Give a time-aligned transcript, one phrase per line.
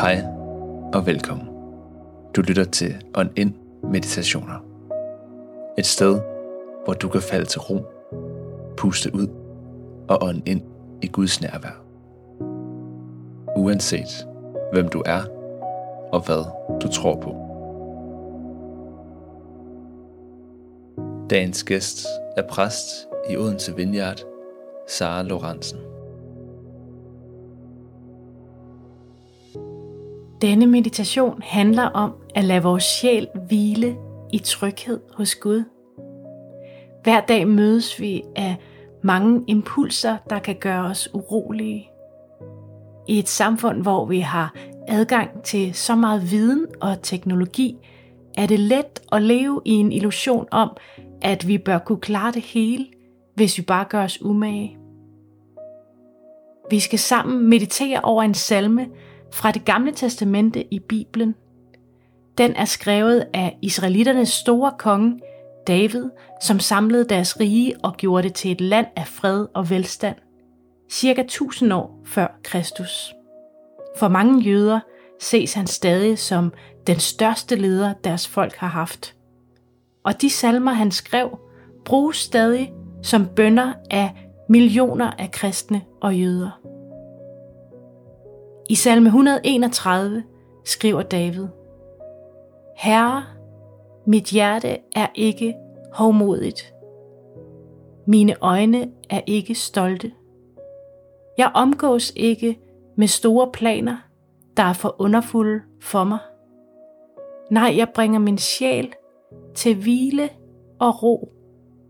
[0.00, 0.24] Hej
[0.94, 1.48] og velkommen.
[2.36, 4.64] Du lytter til On In Meditationer.
[5.78, 6.20] Et sted,
[6.84, 7.80] hvor du kan falde til ro,
[8.76, 9.28] puste ud
[10.08, 10.62] og ånde ind
[11.02, 11.82] i Guds nærvær.
[13.56, 14.26] Uanset
[14.72, 15.22] hvem du er
[16.12, 16.44] og hvad
[16.80, 17.34] du tror på.
[21.30, 22.06] Dagens gæst
[22.36, 24.20] er præst i Odense Vineyard,
[24.88, 25.78] Sara Lorentzen.
[30.42, 33.96] Denne meditation handler om at lade vores sjæl hvile
[34.32, 35.64] i tryghed hos Gud.
[37.02, 38.56] Hver dag mødes vi af
[39.02, 41.90] mange impulser, der kan gøre os urolige.
[43.08, 44.54] I et samfund, hvor vi har
[44.88, 47.76] adgang til så meget viden og teknologi,
[48.36, 50.76] er det let at leve i en illusion om,
[51.22, 52.86] at vi bør kunne klare det hele,
[53.34, 54.78] hvis vi bare gør os umage.
[56.70, 58.86] Vi skal sammen meditere over en salme,
[59.32, 61.34] fra det gamle testamente i Bibelen.
[62.38, 65.20] Den er skrevet af israelitternes store konge,
[65.66, 66.04] David,
[66.42, 70.16] som samlede deres rige og gjorde det til et land af fred og velstand,
[70.90, 73.14] cirka 1000 år før Kristus.
[73.98, 74.80] For mange jøder
[75.20, 76.52] ses han stadig som
[76.86, 79.14] den største leder, deres folk har haft.
[80.04, 81.38] Og de salmer, han skrev,
[81.84, 86.67] bruges stadig som bønder af millioner af kristne og jøder.
[88.70, 90.22] I salme 131
[90.64, 91.46] skriver David,
[92.76, 93.24] Herre,
[94.06, 95.54] mit hjerte er ikke
[95.92, 96.74] hovmodigt.
[98.06, 100.12] Mine øjne er ikke stolte.
[101.38, 102.58] Jeg omgås ikke
[102.96, 103.96] med store planer,
[104.56, 106.18] der er for underfulde for mig.
[107.50, 108.92] Nej, jeg bringer min sjæl
[109.54, 110.28] til hvile
[110.78, 111.32] og ro,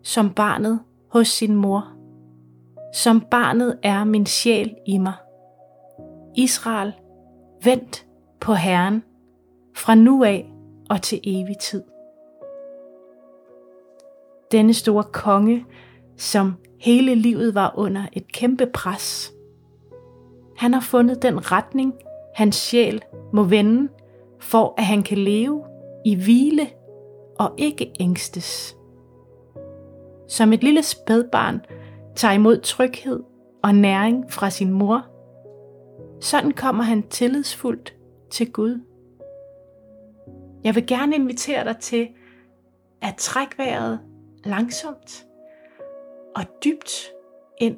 [0.02, 0.80] som barnet
[1.12, 1.92] hos sin mor.
[2.94, 5.14] Som barnet er min sjæl i mig.
[6.38, 6.92] Israel,
[7.64, 8.06] vent
[8.40, 9.02] på Herren
[9.76, 10.52] fra nu af
[10.90, 11.84] og til evig tid.
[14.52, 15.66] Denne store konge,
[16.16, 19.32] som hele livet var under et kæmpe pres.
[20.56, 21.94] Han har fundet den retning,
[22.34, 23.88] hans sjæl må vende,
[24.40, 25.64] for at han kan leve
[26.04, 26.66] i hvile
[27.38, 28.76] og ikke ængstes.
[30.28, 31.60] Som et lille spædbarn
[32.14, 33.22] tager imod tryghed
[33.62, 35.17] og næring fra sin mor,
[36.20, 37.96] sådan kommer han tillidsfuldt
[38.30, 38.80] til Gud.
[40.64, 42.08] Jeg vil gerne invitere dig til
[43.02, 44.00] at trække vejret
[44.44, 45.26] langsomt
[46.36, 47.12] og dybt
[47.58, 47.76] ind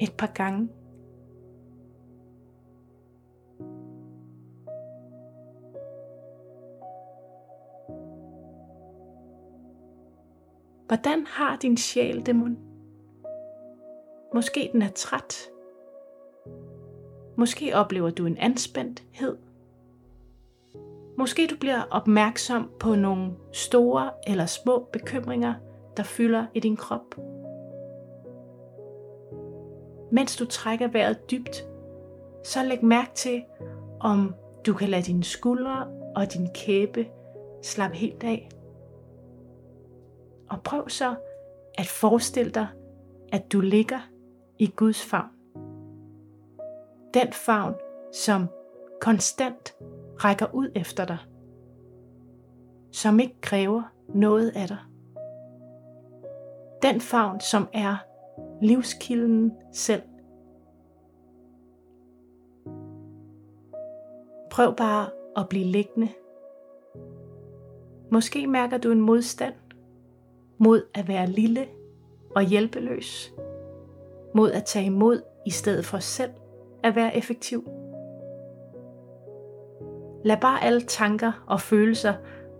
[0.00, 0.68] et par gange.
[10.86, 12.56] Hvordan har din sjæl det.
[14.34, 15.50] Måske den er træt
[17.36, 19.36] Måske oplever du en anspændthed.
[21.18, 25.54] Måske du bliver opmærksom på nogle store eller små bekymringer,
[25.96, 27.14] der fylder i din krop.
[30.12, 31.64] Mens du trækker vejret dybt,
[32.44, 33.44] så læg mærke til,
[34.00, 34.34] om
[34.66, 35.86] du kan lade dine skuldre
[36.16, 37.06] og din kæbe
[37.62, 38.48] slappe helt af.
[40.50, 41.14] Og prøv så
[41.78, 42.66] at forestille dig,
[43.32, 44.00] at du ligger
[44.58, 45.35] i Guds favn.
[47.16, 47.74] Den favn,
[48.12, 48.46] som
[49.00, 49.74] konstant
[50.24, 51.18] rækker ud efter dig.
[52.92, 54.78] Som ikke kræver noget af dig.
[56.82, 57.96] Den favn, som er
[58.62, 60.02] livskilden selv.
[64.50, 66.08] Prøv bare at blive liggende.
[68.12, 69.54] Måske mærker du en modstand
[70.58, 71.66] mod at være lille
[72.34, 73.34] og hjælpeløs.
[74.34, 76.30] Mod at tage imod i stedet for selv
[76.86, 77.68] at være effektiv.
[80.24, 82.14] Lad bare alle tanker og følelser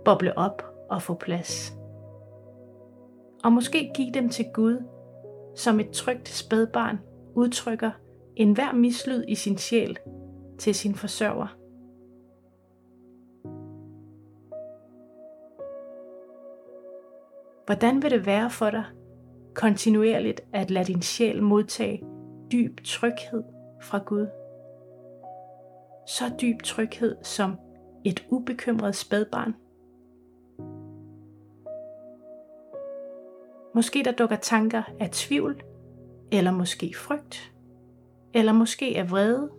[0.04, 1.76] boble op og få plads.
[3.44, 4.82] Og måske giv dem til Gud,
[5.54, 6.98] som et trygt spædbarn
[7.34, 7.90] udtrykker
[8.36, 9.98] enhver mislyd i sin sjæl
[10.58, 11.56] til sin forsørger.
[17.66, 18.84] Hvordan vil det være for dig
[19.54, 22.02] kontinuerligt at lade din sjæl modtage
[22.52, 23.55] dyb tryghed
[23.86, 24.26] fra Gud.
[26.06, 27.56] Så dyb tryghed som
[28.04, 29.54] et ubekymret spædbarn.
[33.74, 35.62] Måske der dukker tanker af tvivl,
[36.32, 37.52] eller måske frygt,
[38.34, 39.50] eller måske af vrede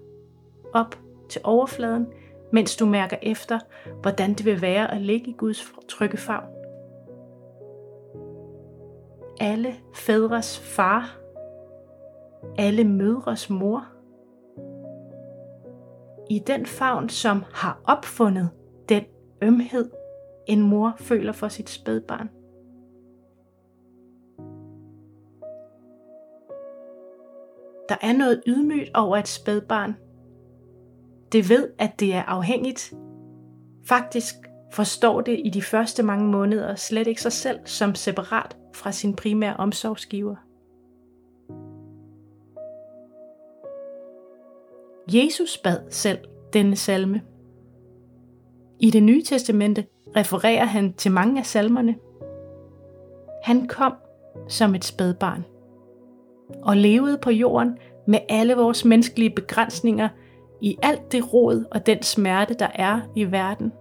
[0.73, 0.99] op
[1.29, 2.07] til overfladen,
[2.53, 3.59] mens du mærker efter,
[4.01, 6.53] hvordan det vil være at ligge i Guds trygge favn.
[9.39, 11.17] Alle fædres far,
[12.57, 13.87] alle mødres mor–
[16.29, 18.49] i den favn, som har opfundet
[18.89, 19.03] den
[19.41, 19.89] ømhed,
[20.47, 22.29] en mor føler for sit spædbarn.
[27.89, 29.95] Der er noget ydmygt over et spædbarn.
[31.31, 32.93] Det ved, at det er afhængigt.
[33.87, 34.35] Faktisk
[34.71, 39.15] forstår det i de første mange måneder slet ikke sig selv som separat fra sin
[39.15, 40.46] primære omsorgsgiver.
[45.13, 46.17] Jesus bad selv
[46.53, 47.21] denne salme.
[48.79, 51.95] I det nye testamente refererer han til mange af salmerne.
[53.43, 53.93] Han kom
[54.47, 55.45] som et spædbarn
[56.61, 57.77] og levede på jorden
[58.07, 60.09] med alle vores menneskelige begrænsninger
[60.61, 63.71] i alt det rod og den smerte, der er i verden.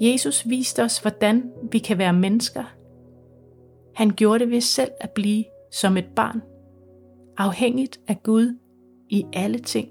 [0.00, 2.64] Jesus viste os, hvordan vi kan være mennesker.
[3.94, 6.42] Han gjorde det ved selv at blive som et barn,
[7.38, 8.58] afhængigt af Gud
[9.08, 9.88] i alle ting.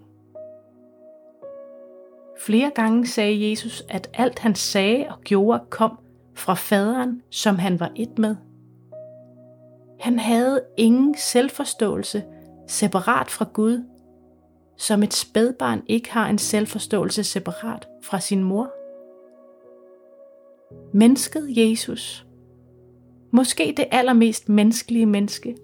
[2.39, 5.99] Flere gange sagde Jesus, at alt han sagde og gjorde kom
[6.35, 8.35] fra faderen, som han var et med.
[9.99, 12.23] Han havde ingen selvforståelse
[12.67, 13.83] separat fra Gud,
[14.77, 18.71] som et spædbarn ikke har en selvforståelse separat fra sin mor.
[20.93, 22.27] Mennesket Jesus,
[23.31, 25.57] måske det allermest menneskelige menneske,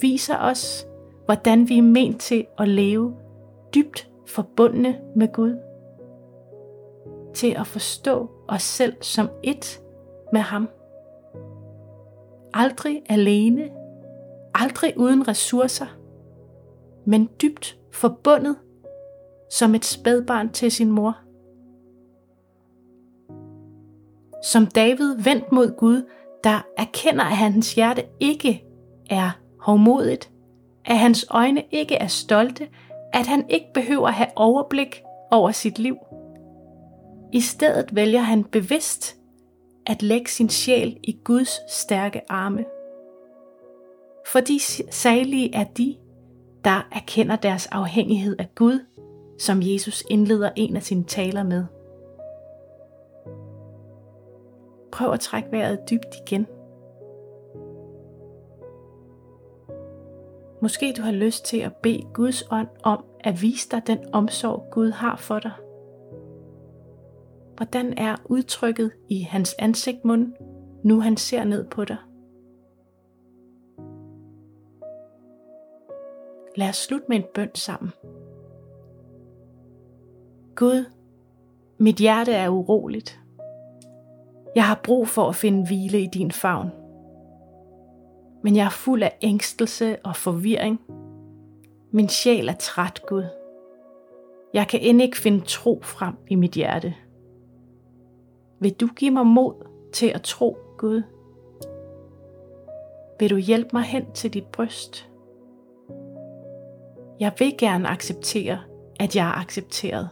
[0.00, 0.86] viser os,
[1.30, 3.14] hvordan vi er ment til at leve
[3.74, 5.58] dybt forbundne med Gud.
[7.34, 9.80] Til at forstå os selv som et
[10.32, 10.68] med ham.
[12.54, 13.70] Aldrig alene,
[14.54, 15.86] aldrig uden ressourcer,
[17.04, 18.56] men dybt forbundet
[19.50, 21.16] som et spædbarn til sin mor.
[24.44, 26.08] Som David vendt mod Gud,
[26.44, 28.64] der erkender, at hans hjerte ikke
[29.10, 29.30] er
[29.60, 30.30] hovmodigt,
[30.90, 32.68] at hans øjne ikke er stolte,
[33.12, 35.96] at han ikke behøver at have overblik over sit liv.
[37.32, 39.16] I stedet vælger han bevidst
[39.86, 42.64] at lægge sin sjæl i Guds stærke arme.
[44.26, 44.60] For de
[44.90, 45.96] salige er de,
[46.64, 48.80] der erkender deres afhængighed af Gud,
[49.38, 51.64] som Jesus indleder en af sine taler med.
[54.92, 56.46] Prøv at trække vejret dybt igen.
[60.62, 64.68] Måske du har lyst til at bede Guds ånd om at vise dig den omsorg,
[64.72, 65.52] Gud har for dig.
[67.56, 70.32] Hvordan er udtrykket i hans ansigtmund,
[70.84, 71.96] nu han ser ned på dig?
[76.56, 77.92] Lad os slutte med en bøn sammen.
[80.54, 80.84] Gud,
[81.78, 83.20] mit hjerte er uroligt.
[84.54, 86.70] Jeg har brug for at finde hvile i din favn.
[88.42, 90.80] Men jeg er fuld af ængstelse og forvirring.
[91.90, 93.24] Min sjæl er træt, Gud.
[94.54, 96.94] Jeg kan end ikke finde tro frem i mit hjerte.
[98.60, 99.54] Vil du give mig mod
[99.92, 101.02] til at tro, Gud?
[103.20, 105.10] Vil du hjælpe mig hen til dit bryst?
[107.20, 108.58] Jeg vil gerne acceptere,
[109.00, 110.08] at jeg er accepteret.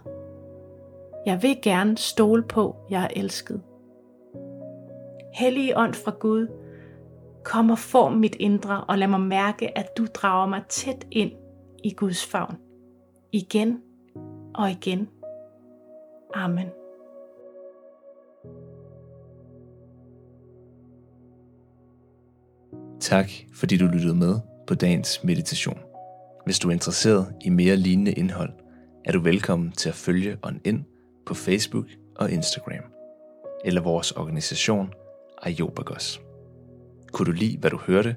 [1.26, 3.62] Jeg vil gerne stole på, at jeg er elsket.
[5.34, 6.48] Hellige ånd fra Gud,
[7.44, 11.32] kom og form mit indre og lad mig mærke, at du drager mig tæt ind
[11.84, 12.56] i Guds favn.
[13.32, 13.78] Igen
[14.54, 15.08] og igen.
[16.34, 16.68] Amen.
[23.00, 25.78] Tak fordi du lyttede med på dagens meditation.
[26.44, 28.52] Hvis du er interesseret i mere lignende indhold,
[29.04, 30.84] er du velkommen til at følge On In
[31.26, 32.84] på Facebook og Instagram,
[33.64, 34.92] eller vores organisation
[35.46, 36.27] Iobagos.
[37.12, 38.16] Kunne du lide, hvad du hørte,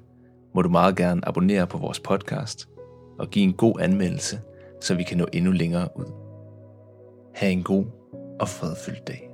[0.56, 2.70] må du meget gerne abonnere på vores podcast
[3.20, 4.40] og give en god anmeldelse,
[4.82, 6.14] så vi kan nå endnu længere ud.
[7.36, 7.86] Ha' en god
[8.40, 9.31] og fredfyldt dag.